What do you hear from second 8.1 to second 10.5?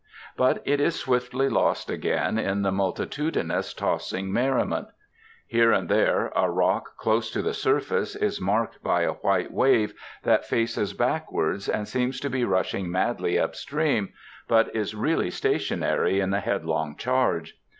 is marked by a white wave that